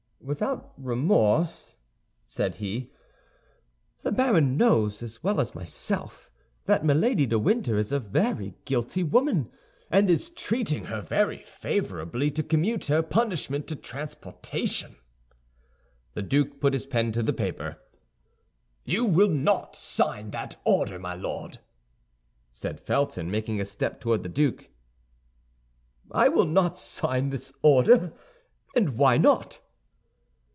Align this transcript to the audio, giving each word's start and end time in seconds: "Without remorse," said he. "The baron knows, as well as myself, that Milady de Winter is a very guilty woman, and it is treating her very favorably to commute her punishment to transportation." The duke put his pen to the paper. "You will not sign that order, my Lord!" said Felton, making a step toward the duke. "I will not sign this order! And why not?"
"Without 0.23 0.71
remorse," 0.77 1.77
said 2.27 2.55
he. 2.57 2.91
"The 4.03 4.11
baron 4.11 4.55
knows, 4.55 5.01
as 5.01 5.23
well 5.23 5.41
as 5.41 5.55
myself, 5.55 6.29
that 6.65 6.85
Milady 6.85 7.25
de 7.25 7.39
Winter 7.39 7.75
is 7.79 7.91
a 7.91 7.99
very 7.99 8.53
guilty 8.65 9.01
woman, 9.01 9.49
and 9.89 10.11
it 10.11 10.13
is 10.13 10.29
treating 10.29 10.85
her 10.85 11.01
very 11.01 11.39
favorably 11.41 12.29
to 12.31 12.43
commute 12.43 12.85
her 12.85 13.01
punishment 13.01 13.65
to 13.65 13.75
transportation." 13.75 14.95
The 16.13 16.21
duke 16.21 16.59
put 16.61 16.73
his 16.73 16.85
pen 16.85 17.11
to 17.13 17.23
the 17.23 17.33
paper. 17.33 17.77
"You 18.85 19.05
will 19.05 19.27
not 19.27 19.75
sign 19.75 20.29
that 20.29 20.55
order, 20.63 20.99
my 20.99 21.15
Lord!" 21.15 21.59
said 22.51 22.79
Felton, 22.79 23.31
making 23.31 23.59
a 23.59 23.65
step 23.65 23.99
toward 23.99 24.21
the 24.21 24.29
duke. 24.29 24.69
"I 26.11 26.29
will 26.29 26.45
not 26.45 26.77
sign 26.77 27.31
this 27.31 27.51
order! 27.63 28.13
And 28.75 28.97
why 28.99 29.17
not?" 29.17 29.59